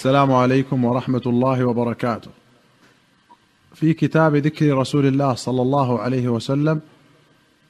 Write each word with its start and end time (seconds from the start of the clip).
السلام 0.00 0.32
عليكم 0.32 0.84
ورحمة 0.84 1.22
الله 1.26 1.64
وبركاته. 1.64 2.30
في 3.74 3.92
كتاب 3.94 4.36
ذكر 4.36 4.78
رسول 4.78 5.06
الله 5.06 5.34
صلى 5.34 5.62
الله 5.62 6.00
عليه 6.00 6.28
وسلم 6.28 6.80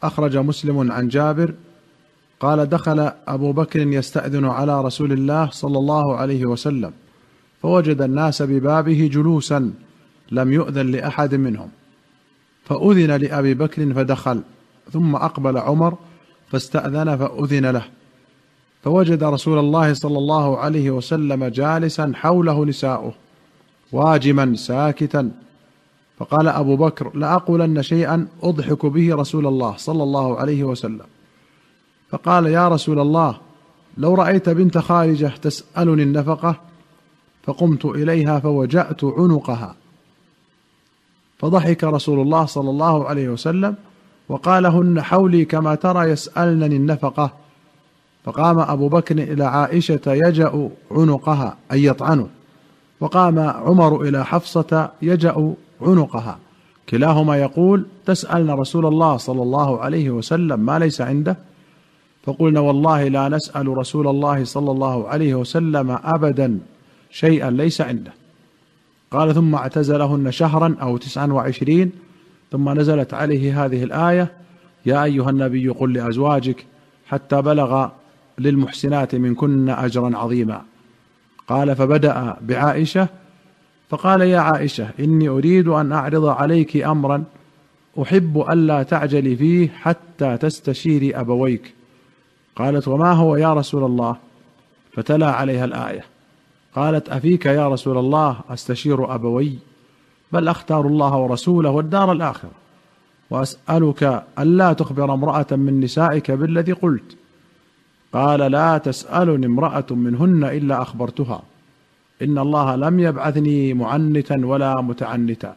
أخرج 0.02 0.36
مسلم 0.36 0.92
عن 0.92 1.08
جابر 1.08 1.54
قال 2.40 2.68
دخل 2.68 3.10
أبو 3.28 3.52
بكر 3.52 3.80
يستأذن 3.80 4.44
على 4.44 4.84
رسول 4.84 5.12
الله 5.12 5.50
صلى 5.50 5.78
الله 5.78 6.16
عليه 6.16 6.46
وسلم 6.46 6.92
فوجد 7.62 8.02
الناس 8.02 8.42
ببابه 8.42 9.10
جلوسا 9.12 9.72
لم 10.30 10.52
يؤذن 10.52 10.86
لأحد 10.86 11.34
منهم. 11.34 11.68
فأذن 12.64 13.10
لأبي 13.10 13.54
بكر 13.54 13.94
فدخل 13.94 14.42
ثم 14.92 15.16
أقبل 15.16 15.58
عمر 15.58 15.98
فاستأذن 16.50 17.16
فأذن 17.16 17.66
له. 17.66 17.84
فوجد 18.82 19.24
رسول 19.24 19.58
الله 19.58 19.94
صلى 19.94 20.18
الله 20.18 20.58
عليه 20.58 20.90
وسلم 20.90 21.44
جالسا 21.44 22.12
حوله 22.14 22.64
نساؤه 22.64 23.12
واجما 23.92 24.54
ساكتا. 24.54 25.30
فقال 26.18 26.48
أبو 26.48 26.76
بكر 26.76 27.16
لاقولن 27.16 27.82
شيئا 27.82 28.28
أضحك 28.42 28.86
به 28.86 29.14
رسول 29.14 29.46
الله 29.46 29.76
صلى 29.76 30.02
الله 30.02 30.38
عليه 30.38 30.64
وسلم. 30.64 31.06
فقال 32.10 32.46
يا 32.46 32.68
رسول 32.68 32.98
الله 33.00 33.36
لو 33.98 34.14
رأيت 34.14 34.48
بنت 34.48 34.78
خارجة 34.78 35.32
تسألني 35.42 36.02
النفقة 36.02 36.56
فقمت 37.42 37.84
إليها 37.84 38.38
فوجأت 38.38 39.04
عنقها. 39.04 39.76
فضحك 41.38 41.84
رسول 41.84 42.20
الله 42.20 42.46
صلى 42.46 42.70
الله 42.70 43.08
عليه 43.08 43.28
وسلم 43.28 43.74
وقال 44.28 44.66
هن 44.66 45.02
حولي 45.02 45.44
كما 45.44 45.74
ترى 45.74 46.10
يسألنني 46.10 46.76
النفقة 46.76 47.32
فقام 48.24 48.58
أبو 48.58 48.88
بكر 48.88 49.18
إلى 49.18 49.44
عائشة 49.44 50.00
يجأ 50.06 50.70
عنقها 50.90 51.56
أي 51.72 51.84
يطعنه. 51.84 52.28
وقام 53.00 53.38
عمر 53.38 54.02
إلى 54.02 54.24
حفصة 54.24 54.90
يجأ 55.02 55.54
عنقها. 55.80 56.38
كلاهما 56.88 57.36
يقول 57.36 57.86
تسالن 58.06 58.50
رسول 58.50 58.86
الله 58.86 59.16
صلى 59.16 59.42
الله 59.42 59.80
عليه 59.80 60.10
وسلم 60.10 60.60
ما 60.60 60.78
ليس 60.78 61.00
عنده؟ 61.00 61.36
فقلنا 62.22 62.60
والله 62.60 63.08
لا 63.08 63.28
نسأل 63.28 63.78
رسول 63.78 64.08
الله 64.08 64.44
صلى 64.44 64.70
الله 64.70 65.08
عليه 65.08 65.34
وسلم 65.34 65.98
ابدا 66.04 66.58
شيئا 67.10 67.50
ليس 67.50 67.80
عنده. 67.80 68.12
قال 69.10 69.34
ثم 69.34 69.54
اعتزلهن 69.54 70.30
شهرا 70.30 70.76
أو 70.82 70.96
تسعا 70.96 71.26
وعشرين. 71.26 71.92
ثم 72.52 72.68
نزلت 72.68 73.14
عليه 73.14 73.64
هذه 73.64 73.84
الآية 73.84 74.32
يا 74.86 75.04
أيها 75.04 75.30
النبي 75.30 75.68
قل 75.68 75.92
لأزواجك 75.92 76.66
حتى 77.06 77.42
بلغ 77.42 77.88
للمحسنات 78.40 79.14
منكن 79.14 79.68
أجرا 79.68 80.16
عظيما. 80.16 80.62
قال 81.48 81.76
فبدأ 81.76 82.36
بعائشة 82.40 83.08
فقال 83.88 84.20
يا 84.20 84.38
عائشة 84.38 84.88
إني 85.00 85.28
أريد 85.28 85.68
أن 85.68 85.92
أعرض 85.92 86.24
عليك 86.24 86.76
أمرا 86.76 87.24
أحب 88.02 88.44
ألا 88.50 88.82
تعجلي 88.82 89.36
فيه 89.36 89.68
حتى 89.68 90.36
تستشيري 90.36 91.16
أبويك. 91.16 91.74
قالت 92.56 92.88
وما 92.88 93.12
هو 93.12 93.36
يا 93.36 93.54
رسول 93.54 93.84
الله؟ 93.84 94.16
فتلا 94.92 95.30
عليها 95.30 95.64
الآية. 95.64 96.04
قالت 96.74 97.08
أفيك 97.08 97.46
يا 97.46 97.68
رسول 97.68 97.98
الله 97.98 98.40
أستشير 98.50 99.14
أبوي؟ 99.14 99.58
بل 100.32 100.48
أختار 100.48 100.86
الله 100.86 101.16
ورسوله 101.16 101.70
والدار 101.70 102.12
الآخرة. 102.12 102.50
وأسألك 103.30 104.24
ألا 104.38 104.72
تخبر 104.72 105.14
امرأة 105.14 105.46
من 105.50 105.80
نسائك 105.80 106.30
بالذي 106.30 106.72
قلت. 106.72 107.16
قال 108.12 108.40
لا 108.40 108.78
تسألني 108.78 109.46
امرأة 109.46 109.86
منهن 109.90 110.44
إلا 110.44 110.82
أخبرتها. 110.82 111.42
إن 112.22 112.38
الله 112.38 112.76
لم 112.76 113.00
يبعثني 113.00 113.74
معنتا 113.74 114.46
ولا 114.46 114.80
متعنتا 114.80 115.56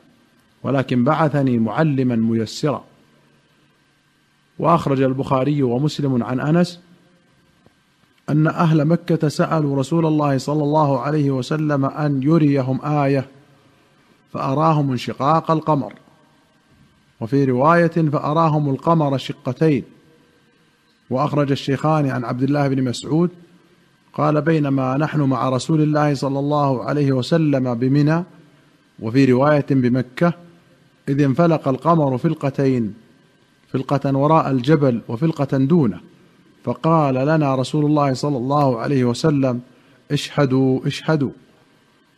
ولكن 0.64 1.04
بعثني 1.04 1.58
معلما 1.58 2.16
ميسرا. 2.16 2.84
وأخرج 4.60 5.02
البخاري 5.02 5.64
ومسلم 5.64 6.24
عن 6.24 6.40
أنس 6.40 6.80
أن 8.30 8.48
أهل 8.48 8.86
مكة 8.86 9.28
سألوا 9.28 9.78
رسول 9.78 10.06
الله 10.06 10.38
صلى 10.38 10.64
الله 10.64 11.00
عليه 11.00 11.32
وسلم 11.32 11.86
أن 11.86 12.24
يريهم 12.24 12.86
آية 12.86 13.28
فأراهم 14.34 14.92
انشقاق 14.92 15.52
القمر 15.52 15.94
وفي 17.22 17.46
رواية 17.46 17.88
فأراهم 17.88 18.70
القمر 18.70 19.18
شقتين. 19.18 19.84
وأخرج 21.10 21.52
الشيخان 21.52 22.10
عن 22.10 22.26
عبد 22.26 22.44
الله 22.44 22.68
بن 22.68 22.84
مسعود 22.84 23.30
قال 24.14 24.42
بينما 24.42 24.98
نحن 24.98 25.22
مع 25.22 25.50
رسول 25.50 25.82
الله 25.82 26.14
صلى 26.14 26.40
الله 26.40 26.84
عليه 26.84 27.12
وسلم 27.12 27.74
بمنى 27.74 28.24
وفي 29.00 29.26
رواية 29.26 29.66
بمكة 29.70 30.34
إذ 31.10 31.22
انفلق 31.22 31.68
القمر 31.68 32.18
فلقتين 32.18 32.94
فلقه 33.68 34.18
وراء 34.18 34.52
الجبل 34.52 35.02
وفلقه 35.08 35.58
دونه 35.58 36.00
فقال 36.64 37.16
لنا 37.16 37.56
رسول 37.56 37.86
الله 37.86 38.14
صلى 38.14 38.38
الله 38.38 38.80
عليه 38.80 39.04
وسلم 39.04 39.62
اشهدوا 40.12 40.88
اشهدوا. 40.88 41.32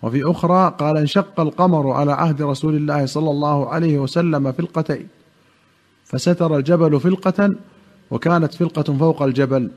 وفي 0.01 0.31
أخرى 0.31 0.75
قال 0.79 0.97
انشق 0.97 1.40
القمر 1.40 1.91
على 1.91 2.12
عهد 2.12 2.41
رسول 2.41 2.75
الله 2.75 3.06
صلى 3.06 3.31
الله 3.31 3.69
عليه 3.69 4.00
وسلم 4.00 4.51
فلقتين 4.51 5.07
فستر 6.06 6.57
الجبل 6.57 7.00
فلقه 7.00 7.56
وكانت 8.12 8.54
فلقه 8.54 8.98
فوق 8.98 9.22
الجبل. 9.22 9.72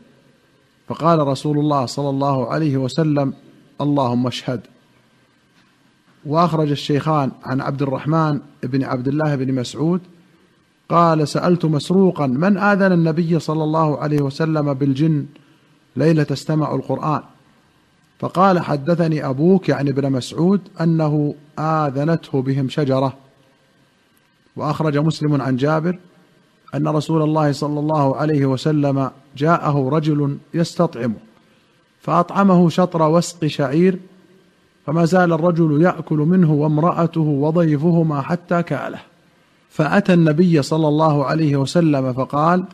فقال 0.89 1.27
رسول 1.27 1.59
الله 1.59 1.87
صلى 1.87 2.11
الله 2.11 2.49
عليه 2.49 2.77
وسلم 2.77 3.33
اللهم 3.81 4.27
اشهد. 4.27 4.61
وأخرج 6.27 6.71
الشيخان 6.71 7.31
عن 7.45 7.61
عبد 7.61 7.83
الرحمن 7.83 8.41
بن 8.63 8.85
عبد 8.85 9.09
الله 9.09 9.37
بن 9.37 9.55
مسعود 9.55 10.01
قال 10.89 11.29
سألت 11.29 11.65
مسروقا 11.65 12.27
من 12.27 12.59
آذن 12.59 12.93
النبي 12.93 13.39
صلى 13.39 13.65
الله 13.65 13.99
عليه 13.99 14.21
وسلم 14.21 14.75
بالجن 14.75 15.27
ليلة 15.97 16.27
استمعوا 16.33 16.79
القرآن؟ 16.79 17.23
فقال 18.19 18.61
حدثني 18.61 19.27
أبوك 19.27 19.69
يعني 19.69 19.91
ابن 19.91 20.13
مسعود 20.13 20.61
أنه 20.81 21.35
آذنته 21.59 22.43
بهم 22.43 22.69
شجرة. 22.69 23.17
وأخرج 24.57 24.99
مسلم 24.99 25.43
عن 25.43 25.57
جابر 25.57 25.99
أن 26.75 26.89
رسول 26.89 27.23
الله 27.23 27.53
صلى 27.53 27.81
الله 27.81 28.17
عليه 28.17 28.47
وسلم 28.47 29.11
جاءه 29.37 29.89
رجل 29.89 30.39
يستطعمه 30.55 31.17
فأطعمه 32.01 32.69
شطر 32.69 33.03
وسق 33.03 33.47
شعير 33.47 33.99
فما 34.87 35.05
زال 35.05 35.33
الرجل 35.33 35.83
يأكل 35.83 36.17
منه 36.17 36.53
وامرأته 36.53 37.21
وضيفهما 37.21 38.21
حتى 38.21 38.63
كاله. 38.63 39.01
فأتى 39.71 40.15
النبي 40.15 40.63
صلى 40.63 40.89
الله 40.89 41.25
عليه 41.25 41.57
وسلم 41.57 42.13
فقال 42.13 42.65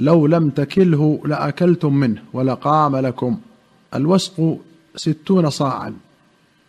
لو 0.00 0.26
لم 0.26 0.50
تكله 0.50 1.20
لأكلتم 1.24 1.94
منه 1.94 2.22
ولقام 2.32 2.96
لكم 2.96 3.38
الوسق 3.94 4.58
ستون 4.96 5.50
صاعا. 5.50 5.94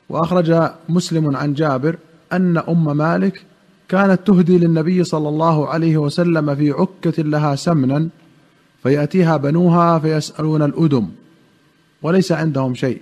وأخرج 0.10 0.70
مسلم 0.90 1.36
عن 1.38 1.54
جابر 1.54 1.98
أن 2.34 2.58
أم 2.58 2.98
مالك 2.98 3.46
كانت 3.92 4.28
تهدي 4.28 4.58
للنبي 4.58 5.04
صلى 5.04 5.30
الله 5.30 5.68
عليه 5.68 5.98
وسلم 5.98 6.56
في 6.56 6.72
عكة 6.72 7.24
لها 7.24 7.56
سمنا 7.56 8.10
فيأتيها 8.84 9.38
بنوها 9.38 10.00
فيسألون 10.00 10.62
الأدم 10.62 11.08
وليس 12.02 12.32
عندهم 12.32 12.76
شيء 12.76 13.02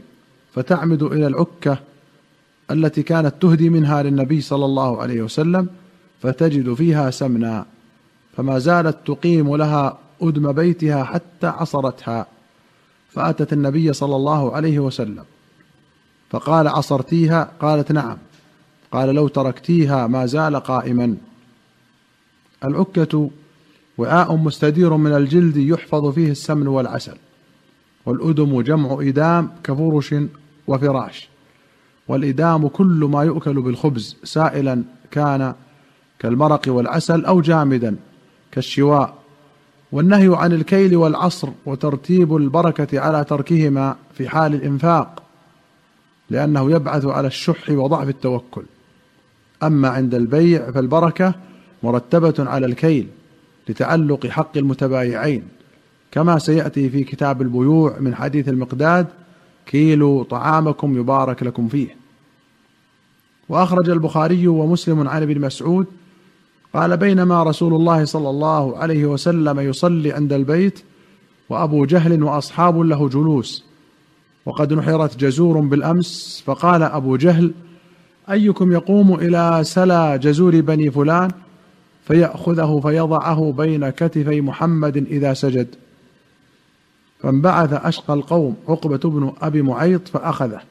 فتعمد 0.54 1.04
إلى 1.04 1.28
العكة 1.28 1.80
التي 2.72 3.04
كانت 3.04 3.34
تهدي 3.42 3.70
منها 3.70 4.04
للنبي 4.04 4.42
صلى 4.42 4.66
الله 4.66 5.02
عليه 5.02 5.22
وسلم 5.22 5.68
فتجد 6.22 6.74
فيها 6.74 7.12
سمنا 7.12 7.66
فما 8.38 8.60
زالت 8.60 8.98
تقيم 9.06 9.56
لها 9.56 9.98
أدم 10.22 10.52
بيتها 10.52 11.04
حتى 11.04 11.48
عصرتها 11.48 12.26
فأتت 13.10 13.54
النبي 13.54 13.94
صلى 13.94 14.16
الله 14.16 14.56
عليه 14.56 14.80
وسلم 14.80 15.24
فقال 16.30 16.68
عصرتيها؟ 16.68 17.52
قالت 17.60 17.92
نعم. 17.92 18.18
قال 18.92 19.16
لو 19.16 19.28
تركتيها 19.28 20.08
ما 20.08 20.26
زال 20.26 20.56
قائما. 20.56 21.18
العكة 22.64 23.30
وعاء 23.98 24.36
مستدير 24.36 24.98
من 24.98 25.16
الجلد 25.16 25.58
يحفظ 25.58 26.14
فيه 26.14 26.32
السمن 26.32 26.68
والعسل 26.68 27.18
والأدم 28.06 28.62
جمع 28.62 28.98
إدام 29.02 29.52
كفرش 29.64 30.16
وفراش 30.68 31.30
والإدام 32.08 32.68
كل 32.68 33.10
ما 33.12 33.24
يؤكل 33.24 33.62
بالخبز 33.62 34.18
سائلا 34.24 34.84
كان 35.12 35.54
كالمرق 36.20 36.62
والعسل 36.68 37.26
أو 37.26 37.42
جامدا 37.42 37.96
كالشواء. 38.52 39.20
والنهي 39.92 40.36
عن 40.36 40.54
الكيل 40.54 40.96
والعصر 40.96 41.50
وترتيب 41.66 42.36
البركة 42.36 43.00
على 43.00 43.24
تركهما 43.24 43.96
في 44.14 44.30
حال 44.30 44.54
الإنفاق 44.54 45.24
لأنه 46.30 46.72
يبعث 46.72 47.06
على 47.06 47.28
الشح 47.28 47.70
وضعف 47.70 48.10
التوكل. 48.10 48.64
أما 49.64 49.90
عند 49.90 50.16
البيع 50.16 50.72
فالبركة 50.72 51.34
مرتبة 51.84 52.34
على 52.40 52.66
الكيل 52.66 53.08
لتعلق 53.70 54.28
حق 54.28 54.58
المتبايعين 54.58 55.44
كما 56.12 56.40
سيأتي 56.40 56.90
في 56.90 57.04
كتاب 57.04 57.42
البيوع 57.42 58.00
من 58.00 58.16
حديث 58.16 58.50
المقداد 58.50 59.08
كيلوا 59.66 60.24
طعامكم 60.24 60.98
يبارك 60.98 61.44
لكم 61.44 61.68
فيه. 61.68 61.96
وأخرج 63.50 63.90
البخاري 63.90 64.48
ومسلم 64.48 65.08
عن 65.08 65.22
ابن 65.22 65.42
مسعود 65.42 65.86
قال 66.74 66.98
بينما 66.98 67.44
رسول 67.44 67.74
الله 67.74 68.06
صلى 68.06 68.30
الله 68.30 68.78
عليه 68.78 69.06
وسلم 69.06 69.60
يصلي 69.60 70.12
عند 70.12 70.34
البيت 70.34 70.80
وأبو 71.50 71.86
جهل 71.86 72.24
وأصحاب 72.24 72.80
له 72.80 73.10
جلوس 73.10 73.66
وقد 74.46 74.74
نحرت 74.74 75.18
جزور 75.18 75.60
بالأمس 75.60 76.44
فقال 76.46 76.84
أبو 76.84 77.16
جهل 77.16 77.54
أيكم 78.32 78.72
يقوم 78.72 79.14
إلى 79.14 79.60
سلا 79.64 80.16
جزور 80.16 80.62
بني 80.62 80.92
فلان 80.92 81.32
فيأخذه 82.04 82.80
فيضعه 82.84 83.54
بين 83.58 83.90
كتفي 83.90 84.42
محمد 84.42 84.98
إذا 84.98 85.34
سجد. 85.34 85.68
فانبعث 87.20 87.74
أشقى 87.74 88.14
القوم 88.14 88.56
عقبة 88.68 88.98
بن 88.98 89.34
أبي 89.42 89.62
معيط 89.62 90.08
فأخذه. 90.08 90.62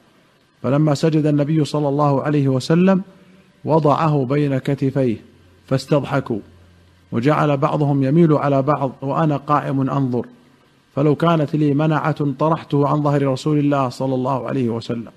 فلما 0.63 0.93
سجد 0.93 1.25
النبي 1.25 1.65
صلى 1.65 1.89
الله 1.89 2.23
عليه 2.23 2.47
وسلم 2.47 3.01
وضعه 3.65 4.25
بين 4.25 4.57
كتفيه 4.57 5.17
فاستضحكوا. 5.67 6.39
وجعل 7.11 7.57
بعضهم 7.57 8.03
يميل 8.03 8.33
على 8.33 8.61
بعض 8.61 8.91
وأنا 9.01 9.37
قائم 9.37 9.89
أنظر. 9.89 10.25
فلو 10.95 11.15
كانت 11.15 11.55
لي 11.55 11.73
منعة 11.73 12.31
طرحته 12.39 12.87
عن 12.87 13.03
ظهر 13.03 13.27
رسول 13.27 13.59
الله 13.59 13.89
صلى 13.89 14.15
الله 14.15 14.47
عليه 14.47 14.69
وسلم. 14.69 15.11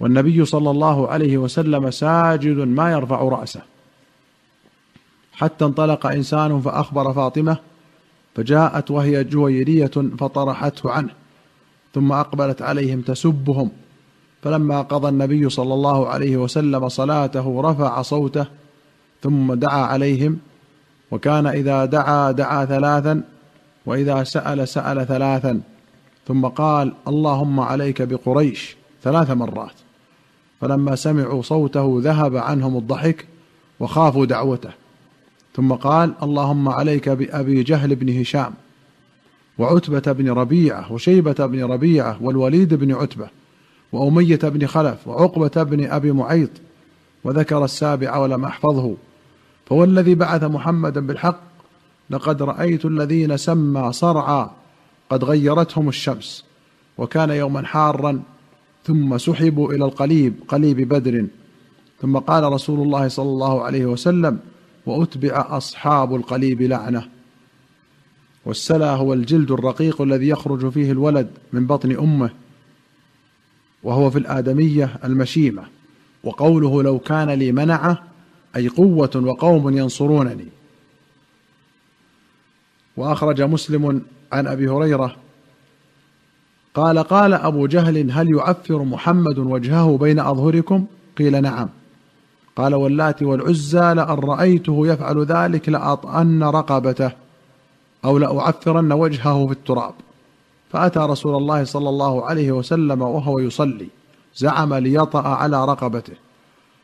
والنبي 0.00 0.44
صلى 0.44 0.70
الله 0.70 1.08
عليه 1.08 1.38
وسلم 1.38 1.90
ساجد 1.90 2.58
ما 2.58 2.92
يرفع 2.92 3.22
رأسه. 3.22 3.60
حتى 5.32 5.64
انطلق 5.64 6.06
إنسان 6.06 6.60
فأخبر 6.60 7.12
فاطمة 7.12 7.56
فجاءت 8.34 8.90
وهي 8.90 9.24
جويرية 9.24 9.90
فطرحته 10.18 10.90
عنه 10.90 11.10
ثم 11.94 12.12
أقبلت 12.12 12.62
عليهم 12.62 13.00
تسبهم. 13.00 13.70
فلما 14.42 14.82
قضى 14.82 15.08
النبي 15.08 15.48
صلى 15.48 15.74
الله 15.74 16.08
عليه 16.08 16.36
وسلم 16.36 16.88
صلاته 16.88 17.60
رفع 17.60 18.02
صوته 18.02 18.46
ثم 19.22 19.54
دعا 19.54 19.82
عليهم 19.82 20.38
وكان 21.10 21.46
إذا 21.46 21.84
دعا 21.84 22.32
دعا 22.32 22.64
ثلاثا 22.64 23.22
وإذا 23.86 24.24
سأل 24.24 24.68
سأل 24.68 25.06
ثلاثا 25.06 25.60
ثم 26.28 26.46
قال 26.46 26.92
اللهم 27.08 27.60
عليك 27.60 28.02
بقريش 28.02 28.76
ثلاث 29.02 29.30
مرات. 29.30 29.87
فلما 30.60 30.96
سمعوا 30.96 31.42
صوته 31.42 32.00
ذهب 32.02 32.36
عنهم 32.36 32.76
الضحك 32.76 33.26
وخافوا 33.80 34.26
دعوته. 34.26 34.70
ثم 35.56 35.72
قال 35.72 36.14
اللهم 36.22 36.68
عليك 36.68 37.08
بأبي 37.08 37.62
جهل 37.62 37.94
بن 37.94 38.20
هشام 38.20 38.52
وعتبة 39.58 40.12
بن 40.12 40.30
ربيعة 40.30 40.92
وشيبة 40.92 41.46
بن 41.46 41.64
ربيعة 41.64 42.18
والوليد 42.20 42.74
بن 42.74 42.94
عتبة 42.94 43.28
وأمية 43.92 44.40
بن 44.42 44.66
خلف 44.66 45.08
وعقبة 45.08 45.62
بن 45.62 45.90
أبي 45.90 46.12
معيط 46.12 46.50
وذكر 47.24 47.64
السابع 47.64 48.16
ولم 48.16 48.44
أحفظه. 48.44 48.96
فوالذي 49.66 50.14
بعث 50.14 50.44
محمدا 50.44 51.06
بالحق. 51.06 51.40
لقد 52.10 52.42
رأيت 52.42 52.84
الذين 52.84 53.36
سمى 53.36 53.92
صرعى 53.92 54.50
قد 55.10 55.24
غيرتهم 55.24 55.88
الشمس 55.88 56.44
وكان 56.98 57.30
يوما 57.30 57.66
حارا 57.66 58.22
ثم 58.88 59.18
سحبوا 59.18 59.72
إلى 59.72 59.84
القليب 59.84 60.34
قليب 60.48 60.88
بدر. 60.88 61.26
ثم 62.00 62.18
قال 62.18 62.44
رسول 62.44 62.80
الله 62.80 63.08
صلى 63.08 63.28
الله 63.28 63.62
عليه 63.62 63.86
وسلم 63.86 64.38
وأتبع 64.86 65.46
أصحاب 65.56 66.14
القليب 66.14 66.62
لعنة. 66.62 67.08
والسلا 68.44 68.94
هو 68.94 69.12
الجلد 69.14 69.50
الرقيق 69.50 70.02
الذي 70.02 70.28
يخرج 70.28 70.68
فيه 70.68 70.92
الولد 70.92 71.30
من 71.52 71.66
بطن 71.66 71.96
أمه 71.96 72.30
وهو 73.82 74.10
في 74.10 74.18
الآدمية 74.18 74.96
المشيمة. 75.04 75.62
وقوله 76.24 76.82
لو 76.82 76.98
كان 76.98 77.30
لي 77.30 77.52
منعة 77.52 78.02
أي 78.56 78.68
قوة 78.68 79.10
وقوم 79.16 79.78
ينصرونني. 79.78 80.48
وأخرج 82.96 83.42
مسلم 83.42 84.02
عن 84.32 84.46
أبي 84.46 84.68
هريرة 84.68 85.16
قال 86.74 86.98
قال 86.98 87.34
أبو 87.34 87.66
جهل 87.66 88.10
هل 88.10 88.30
يعفر 88.30 88.82
محمد 88.82 89.38
وجهه 89.38 89.96
بين 89.96 90.20
أظهركم؟ 90.20 90.86
قيل 91.18 91.42
نعم. 91.42 91.68
قال 92.56 92.74
واللات 92.74 93.22
والعزى 93.22 93.94
لأن 93.94 94.18
رأيته 94.18 94.86
يفعل 94.86 95.24
ذلك 95.24 95.68
لأطأن 95.68 96.42
رقبته 96.42 97.10
أو 98.04 98.18
لأعفرن 98.18 98.92
وجهه 98.92 99.46
في 99.46 99.52
التراب. 99.52 99.94
فأتى 100.72 100.98
رسول 100.98 101.36
الله 101.36 101.64
صلى 101.64 101.88
الله 101.88 102.24
عليه 102.24 102.52
وسلم 102.52 103.02
وهو 103.02 103.38
يصلي 103.38 103.88
زعم 104.36 104.74
ليطأ 104.74 105.28
على 105.28 105.64
رقبته. 105.64 106.14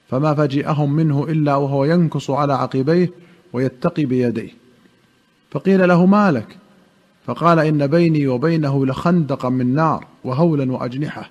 فما 0.08 0.34
فجئهم 0.34 0.92
منه 0.92 1.24
إلا 1.24 1.56
وهو 1.56 1.84
ينكص 1.84 2.30
على 2.30 2.54
عقبيه 2.54 3.10
ويتقي 3.52 4.04
بيديه. 4.04 4.50
فقيل 5.50 5.88
له 5.88 6.06
ما 6.06 6.32
لك؟ 6.32 6.56
فقال 7.26 7.58
إن 7.58 7.86
بيني 7.86 8.26
وبينه 8.26 8.86
لخندقا 8.86 9.48
من 9.48 9.74
نار 9.74 10.06
وهولا 10.24 10.72
وأجنحة. 10.72 11.30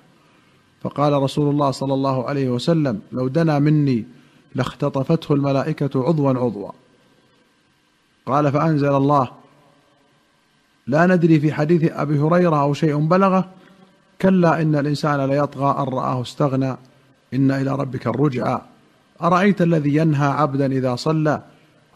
فقال 0.82 1.12
رسول 1.12 1.50
الله 1.50 1.70
صلى 1.70 1.94
الله 1.94 2.28
عليه 2.28 2.48
وسلم 2.48 3.00
لو 3.12 3.28
دنا 3.28 3.58
مني 3.58 4.04
لاختطفته 4.54 5.32
الملائكة 5.32 6.06
عضوا 6.06 6.30
عضوا. 6.30 6.70
قال 8.26 8.52
فأنزل 8.52 8.94
الله. 8.94 9.28
لا 10.86 11.06
ندري 11.06 11.40
في 11.40 11.52
حديث 11.52 11.92
أبي 11.92 12.18
هريرة 12.18 12.62
أو 12.62 12.74
شيء 12.74 12.96
بلغه. 12.96 13.50
كلا 14.22 14.62
إن 14.62 14.76
الإنسان 14.76 15.20
ليطغى 15.24 15.76
أن 15.78 15.94
رآه 15.94 16.22
استغنى. 16.22 16.76
إن 17.34 17.50
إلى 17.50 17.76
ربك 17.76 18.06
الرجعى. 18.06 18.60
أرأيت 19.22 19.62
الذي 19.62 19.96
ينهى 19.96 20.26
عبدا 20.26 20.66
إذا 20.66 20.96
صلى؟ 20.96 21.42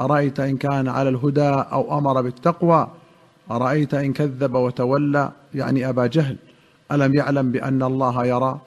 أرأيت 0.00 0.40
إن 0.40 0.56
كان 0.56 0.88
على 0.88 1.08
الهدى 1.08 1.48
أو 1.48 1.98
أمر 1.98 2.20
بالتقوى؟ 2.22 2.88
أرأيت 3.50 3.94
إن 3.94 4.12
كذب 4.12 4.54
وتولى؟ 4.54 5.32
يعني 5.54 5.88
أبا 5.88 6.06
جهل 6.06 6.36
ألم 6.92 7.14
يعلم 7.14 7.52
بأن 7.52 7.82
الله 7.82 8.26
يرى؟ 8.26 8.60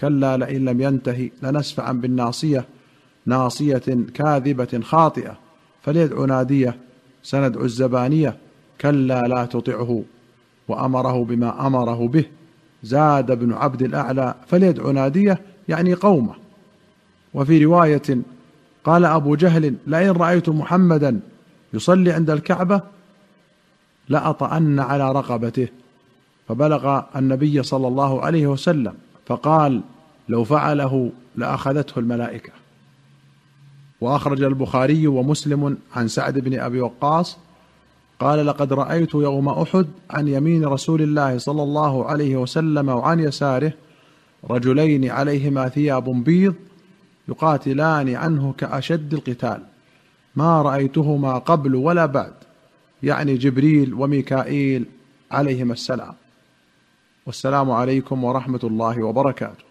كلا 0.00 0.36
لئن 0.36 0.64
لم 0.64 0.80
ينتهي 0.80 1.30
لنسفعا 1.42 1.92
بالناصية 1.92 2.64
ناصية 3.26 3.82
كاذبة 4.14 4.80
خاطئة 4.82 5.38
فليدع 5.82 6.24
نادية 6.24 6.76
سندع 7.22 7.60
الزبانية 7.60 8.36
كلا 8.80 9.22
لا 9.22 9.44
تطعه 9.44 10.02
وأمره 10.68 11.24
بما 11.24 11.66
أمره 11.66 12.08
به 12.08 12.24
زاد 12.82 13.30
ابن 13.30 13.52
عبد 13.52 13.82
الأعلى 13.82 14.34
فليدع 14.46 14.90
نادية 14.90 15.38
يعني 15.68 15.94
قومه. 15.94 16.34
وفي 17.34 17.64
رواية 17.64 18.02
قال 18.84 19.04
أبو 19.04 19.34
جهل 19.34 19.74
لئن 19.86 20.10
رأيت 20.10 20.48
محمدا 20.48 21.20
يصلي 21.74 22.12
عند 22.12 22.30
الكعبة 22.30 22.80
لأطأن 24.08 24.80
على 24.80 25.12
رقبته. 25.12 25.68
فبلغ 26.48 27.02
النبي 27.16 27.62
صلى 27.62 27.88
الله 27.88 28.22
عليه 28.22 28.46
وسلم 28.46 28.94
فقال 29.26 29.82
لو 30.28 30.44
فعله 30.44 31.12
لأخذته 31.36 31.98
الملائكة. 31.98 32.52
وأخرج 34.00 34.42
البخاري 34.42 35.06
ومسلم 35.06 35.78
عن 35.96 36.08
سعد 36.08 36.38
بن 36.38 36.60
أبي 36.60 36.80
وقاص 36.80 37.38
قال 38.20 38.46
لقد 38.46 38.72
رأيت 38.72 39.14
يوم 39.14 39.48
أحد 39.48 39.86
عن 40.10 40.28
يمين 40.28 40.64
رسول 40.64 41.02
الله 41.02 41.38
صلى 41.38 41.62
الله 41.62 42.04
عليه 42.06 42.36
وسلم 42.36 42.88
وعن 42.88 43.20
يساره 43.20 43.72
رجلين 44.50 45.10
عليهما 45.10 45.68
ثياب 45.68 46.24
بيض 46.24 46.54
يقاتلان 47.28 48.14
عنه 48.14 48.54
كأشد 48.58 49.14
القتال. 49.14 49.62
ما 50.36 50.62
رأيتهما 50.62 51.38
قبل 51.38 51.74
ولا 51.74 52.06
بعد. 52.06 52.32
يعني 53.06 53.34
جبريل 53.34 53.94
وميكائيل 53.94 54.84
عليهما 55.30 55.72
السلام. 55.72 56.14
والسلام 57.26 57.70
عليكم 57.70 58.24
ورحمة 58.24 58.60
الله 58.64 59.02
وبركاته. 59.02 59.65